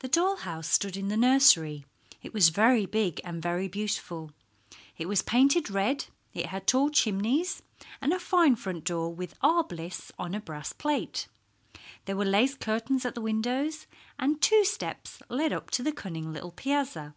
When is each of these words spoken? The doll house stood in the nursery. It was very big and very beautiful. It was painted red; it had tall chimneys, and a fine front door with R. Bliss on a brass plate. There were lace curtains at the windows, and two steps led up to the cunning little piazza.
The 0.00 0.08
doll 0.08 0.36
house 0.36 0.68
stood 0.68 0.94
in 0.94 1.08
the 1.08 1.16
nursery. 1.16 1.86
It 2.22 2.34
was 2.34 2.50
very 2.50 2.84
big 2.84 3.18
and 3.24 3.40
very 3.42 3.66
beautiful. 3.66 4.30
It 4.98 5.06
was 5.08 5.22
painted 5.22 5.70
red; 5.70 6.04
it 6.34 6.44
had 6.44 6.66
tall 6.66 6.90
chimneys, 6.90 7.62
and 8.02 8.12
a 8.12 8.18
fine 8.20 8.56
front 8.56 8.84
door 8.84 9.08
with 9.14 9.32
R. 9.40 9.64
Bliss 9.64 10.12
on 10.18 10.34
a 10.34 10.40
brass 10.42 10.74
plate. 10.74 11.28
There 12.04 12.14
were 12.18 12.26
lace 12.26 12.56
curtains 12.56 13.06
at 13.06 13.14
the 13.14 13.22
windows, 13.22 13.86
and 14.18 14.38
two 14.42 14.66
steps 14.66 15.22
led 15.30 15.54
up 15.54 15.70
to 15.70 15.82
the 15.82 15.92
cunning 15.92 16.30
little 16.30 16.52
piazza. 16.52 17.14